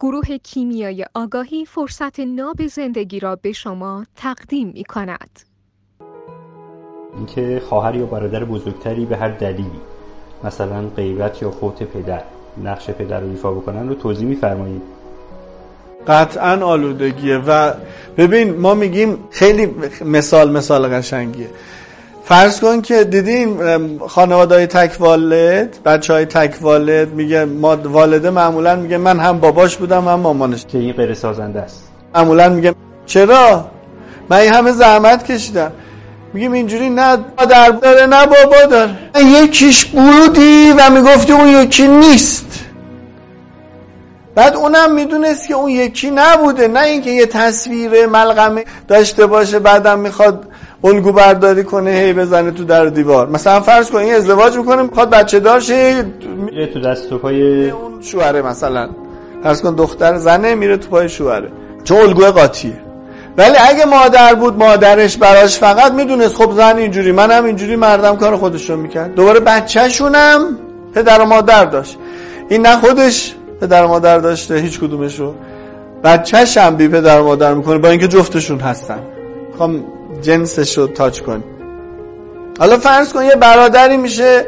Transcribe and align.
گروه 0.00 0.36
کیمیای 0.36 1.04
آگاهی 1.14 1.64
فرصت 1.64 2.20
ناب 2.20 2.66
زندگی 2.66 3.20
را 3.20 3.36
به 3.36 3.52
شما 3.52 4.06
تقدیم 4.16 4.68
می 4.68 4.84
کند. 4.84 5.40
اینکه 7.16 7.62
خواهر 7.68 7.94
یا 7.94 8.06
برادر 8.06 8.44
بزرگتری 8.44 9.04
به 9.04 9.16
هر 9.16 9.28
دلیلی 9.28 9.80
مثلا 10.44 10.88
غیبت 10.88 11.42
یا 11.42 11.50
فوت 11.50 11.82
پدر 11.82 12.22
نقش 12.64 12.90
پدر 12.90 13.20
رو 13.20 13.30
ایفا 13.30 13.52
بکنن 13.52 13.88
رو 13.88 13.94
توضیح 13.94 14.26
میفرمایید 14.26 14.82
قطعا 16.06 16.66
آلودگیه 16.66 17.38
و 17.38 17.72
ببین 18.16 18.56
ما 18.56 18.74
میگیم 18.74 19.18
خیلی 19.30 19.74
مثال 20.04 20.52
مثال 20.52 20.88
قشنگیه 20.88 21.50
فرض 22.28 22.60
کن 22.60 22.80
که 22.80 23.04
دیدین 23.04 23.58
خانواده 24.08 24.54
های 24.54 24.66
تک 24.66 25.00
والد 25.00 25.76
بچه 25.84 26.12
های 26.12 26.24
تک 26.24 26.54
والد 26.60 27.12
میگه 27.12 27.44
ما 27.44 27.76
والده 27.76 28.30
معمولا 28.30 28.76
میگه 28.76 28.98
من 28.98 29.20
هم 29.20 29.38
باباش 29.40 29.76
بودم 29.76 30.08
هم 30.08 30.20
مامانش. 30.20 30.66
که 30.66 30.78
این 30.78 30.92
غیر 30.92 31.14
سازنده 31.14 31.60
است. 31.60 31.88
معمولا 32.14 32.48
میگه 32.48 32.74
چرا؟ 33.06 33.70
من 34.28 34.36
این 34.36 34.52
همه 34.52 34.72
زحمت 34.72 35.24
کشیدم. 35.24 35.72
میگیم 36.32 36.52
اینجوری 36.52 36.90
نه 36.90 37.18
مادر 37.38 37.70
داره 37.70 38.06
نه 38.06 38.26
بابا 38.26 38.66
داره. 38.70 38.90
یکیش 39.16 39.84
بودی 39.84 40.72
و 40.78 40.90
می‌گفتی 40.90 41.32
اون 41.32 41.48
یکی 41.48 41.88
نیست. 41.88 42.64
بعد 44.34 44.56
اونم 44.56 44.94
می‌دونست 44.94 45.48
که 45.48 45.54
اون 45.54 45.70
یکی 45.70 46.10
نبوده. 46.10 46.68
نه 46.68 46.80
اینکه 46.80 47.10
یه 47.10 47.26
تصویر 47.26 48.06
ملغمه 48.06 48.64
داشته 48.88 49.26
باشه 49.26 49.58
بعدم 49.58 49.98
می‌خواد 49.98 50.48
الگو 50.84 51.12
برداری 51.12 51.64
کنه 51.64 51.90
هی 51.90 52.12
بزنه 52.12 52.50
تو 52.50 52.64
در 52.64 52.86
دیوار. 52.86 53.28
مثلا 53.28 53.60
فرض 53.60 53.90
کن 53.90 53.98
این 53.98 54.14
ازدواج 54.14 54.56
می‌کنه 54.56 54.82
می‌خواد 54.82 55.10
بچه 55.10 55.40
دار 55.40 55.60
شه 55.60 56.04
میره 56.36 56.66
تو 56.66 56.80
دست 56.80 57.12
و 57.12 57.18
پای 57.18 57.70
اون 57.70 58.02
شوهره 58.02 58.42
مثلا. 58.42 58.88
فرض 59.42 59.62
کن 59.62 59.74
دختر 59.74 60.18
زنه 60.18 60.54
میره 60.54 60.76
تو 60.76 60.88
پای 60.88 61.08
شوهره. 61.08 61.48
چون 61.84 61.96
الگو 61.98 62.24
قاطیه. 62.24 62.72
ولی 63.36 63.56
اگه 63.68 63.84
مادر 63.84 64.34
بود 64.34 64.58
مادرش 64.58 65.16
براش 65.16 65.58
فقط 65.58 65.92
می‌دونست 65.92 66.36
خب 66.36 66.52
زن 66.52 66.76
اینجوری 66.76 67.12
منم 67.12 67.44
اینجوری 67.44 67.76
مردم 67.76 68.16
کار 68.16 68.36
خودشو 68.36 68.76
می‌کرد. 68.76 69.14
دوباره 69.14 69.40
بچهشونم 69.40 70.58
پدر 70.94 71.20
و 71.20 71.24
مادر 71.24 71.64
داشت. 71.64 71.98
این 72.48 72.66
نه 72.66 72.76
خودش 72.76 73.34
پدر 73.60 73.84
و 73.84 73.88
مادر 73.88 74.18
داشته 74.18 74.54
هیچ 74.54 74.80
کدومشو. 74.80 75.34
بچهش 76.04 76.56
هم 76.56 76.76
بی 76.76 76.88
پدر 76.88 77.20
و 77.20 77.24
مادر 77.24 77.54
می‌کنه 77.54 77.78
با 77.78 77.88
اینکه 77.88 78.08
جفتشون 78.08 78.60
هستن. 78.60 78.98
می‌خوام 79.50 79.84
جنسش 80.22 80.78
رو 80.78 80.86
تاچ 80.86 81.20
کنی. 81.20 81.44
حالا 82.58 82.76
فرض 82.76 83.12
کن 83.12 83.24
یه 83.24 83.34
برادری 83.34 83.96
میشه 83.96 84.46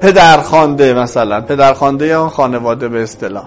پدرخوانده 0.00 0.94
مثلا 0.94 1.40
پدرخوانده 1.40 2.06
یا 2.06 2.28
خانواده 2.28 2.88
به 2.88 3.02
اصطلاح. 3.02 3.44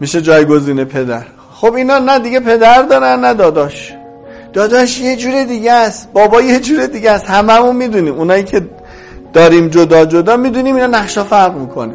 میشه 0.00 0.20
جایگزین 0.20 0.84
پدر. 0.84 1.22
خب 1.54 1.74
اینا 1.74 1.98
نه 1.98 2.18
دیگه 2.18 2.40
پدر 2.40 2.82
دارن 2.82 3.20
نه 3.20 3.34
داداش. 3.34 3.92
داداش 4.52 5.00
یه 5.00 5.16
جور 5.16 5.44
دیگه 5.44 5.72
است. 5.72 6.08
بابا 6.12 6.42
یه 6.42 6.60
جور 6.60 6.86
دیگه 6.86 7.10
است. 7.10 7.24
هممون 7.24 7.76
می‌دونیم. 7.76 8.14
اونایی 8.14 8.44
که 8.44 8.62
داریم 9.32 9.68
جدا 9.68 10.04
جدا 10.04 10.36
می‌دونیم 10.36 10.74
اینا 10.74 10.86
نقشا 10.86 11.24
فرق 11.24 11.54
می‌کنه. 11.54 11.94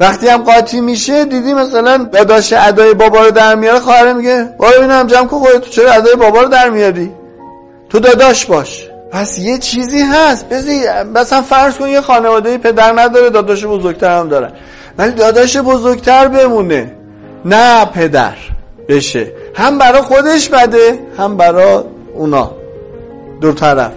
وقتی 0.00 0.28
هم 0.28 0.42
قاطی 0.42 0.80
میشه 0.80 1.24
دیدی 1.24 1.54
مثلا 1.54 1.96
داداش 1.96 2.52
ادای 2.52 2.94
بابا 2.94 3.24
رو 3.24 3.30
در 3.30 3.54
میاره 3.54 3.80
خواهر 3.80 4.12
میگه 4.12 4.48
بابا 4.58 4.74
اینم 4.80 5.06
جمع 5.06 5.26
کن 5.26 5.38
خودت 5.38 5.70
چرا 5.70 5.92
ادای 5.92 6.14
بابا 6.14 6.42
رو 6.42 6.48
در 6.48 6.70
میاری؟ 6.70 7.10
تو 7.90 7.98
داداش 7.98 8.46
باش. 8.46 8.88
پس 9.10 9.38
یه 9.38 9.58
چیزی 9.58 10.00
هست. 10.00 10.48
بزی 10.48 10.80
مثلا 11.14 11.42
فرض 11.42 11.74
کن 11.76 11.88
یه 11.88 12.00
خانواده 12.00 12.58
پدر 12.58 12.92
نداره 12.96 13.30
داداش 13.30 13.64
بزرگتر 13.64 14.18
هم 14.18 14.28
داره. 14.28 14.52
ولی 14.98 15.12
داداش 15.12 15.56
بزرگتر 15.56 16.28
بمونه. 16.28 16.92
نه 17.44 17.84
پدر. 17.84 18.34
بشه. 18.88 19.32
هم 19.54 19.78
برا 19.78 20.02
خودش 20.02 20.48
بده 20.48 20.98
هم 21.18 21.36
برا 21.36 21.84
اونا. 22.14 22.50
دو 23.40 23.52
طرف. 23.52 23.92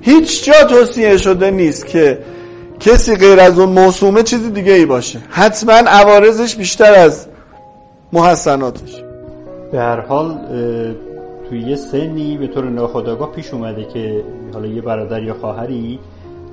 هیچ 0.00 0.44
جا 0.44 0.64
توصیه 0.64 1.16
شده 1.16 1.50
نیست 1.50 1.86
که 1.86 2.18
کسی 2.80 3.16
غیر 3.16 3.40
از 3.40 3.58
اون 3.58 3.68
موسومه 3.68 4.22
چیزی 4.22 4.50
دیگه 4.50 4.72
ای 4.72 4.86
باشه. 4.86 5.18
حتما 5.30 5.72
عوارضش 5.72 6.56
بیشتر 6.56 6.94
از 6.94 7.26
محسناتش. 8.12 9.02
به 9.72 9.78
هر 9.78 10.00
حال 10.00 10.38
توی 11.52 11.60
یه 11.60 11.76
سنی 11.76 12.36
به 12.36 12.46
طور 12.46 12.64
ناخودآگاه 12.64 13.32
پیش 13.32 13.54
اومده 13.54 13.84
که 13.84 14.24
حالا 14.52 14.66
یه 14.66 14.82
برادر 14.82 15.22
یا 15.22 15.34
خواهری 15.34 15.98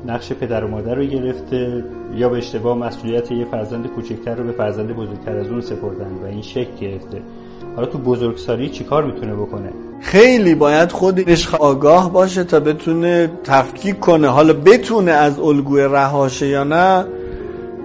نقش 0.08 0.34
پدر 0.34 0.64
و 0.64 0.68
مادر 0.68 0.96
رو 0.96 1.04
گرفته 1.04 1.84
یا 2.16 2.30
به 2.30 2.38
اشتباه 2.38 2.78
مسئولیت 2.78 3.32
یه 3.32 3.46
فرزند 3.46 3.88
کوچکتر 3.88 4.36
رو 4.36 4.44
به 4.44 4.52
فرزند 4.52 4.96
بزرگتر 4.96 5.38
از 5.38 5.48
اون 5.48 5.62
سپردن 5.62 6.12
و 6.24 6.26
این 6.26 6.42
شکل 6.42 6.76
گرفته. 6.82 7.22
حالا 7.76 7.88
تو 7.88 7.98
بزرگسالی 7.98 8.70
چیکار 8.70 9.04
می‌تونه 9.04 9.34
بکنه؟ 9.34 9.70
خیلی 10.02 10.56
باید 10.56 10.92
خودش 10.92 11.56
آگاه 11.56 12.14
باشه 12.14 12.44
تا 12.44 12.60
بتونه 12.60 13.32
تفکیک 13.44 14.00
کنه. 14.00 14.28
حالا 14.28 14.54
بتونه 14.54 15.12
از 15.12 15.40
الگوی 15.40 15.82
رهاشه 15.82 16.48
یا 16.48 16.64
نه 16.64 17.06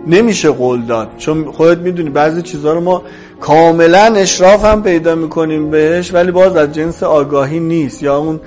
نمیشه 0.07 0.51
قول 0.51 0.83
داد. 0.83 1.09
چون 1.19 1.45
خودت 1.45 1.79
می‌دونی 1.79 2.11
بعضی 2.11 2.43
چیزها 2.43 2.73
رو 2.73 2.81
ما 2.81 3.03
کاملا 3.41 4.15
اشراف 4.17 4.65
هم 4.65 4.83
پیدا 4.83 5.15
می‌کنیم 5.15 5.71
بهش 5.71 6.15
ولی 6.15 6.31
باز 6.31 6.57
از 6.57 6.73
جنس 6.73 7.03
آگاهی 7.03 7.61
نیست 7.61 8.03
یا 8.03 8.19
اون 8.19 8.41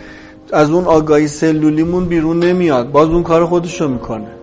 از 0.53 0.69
اون 0.69 0.85
آگاهی 0.85 1.27
سلولیمون 1.27 2.05
بیرون 2.05 2.39
نمیاد. 2.39 2.91
باز 2.91 3.09
اون 3.09 3.23
کار 3.23 3.45
خودشو 3.45 3.87
می‌کنه. 3.87 4.36